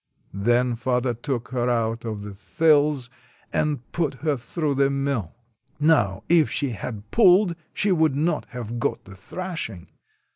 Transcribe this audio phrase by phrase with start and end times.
[0.33, 3.11] Then father took her out of the thills
[3.53, 5.35] and put her through the mill.
[5.79, 9.89] Now, if she had pulled, she would not have got the thrashing.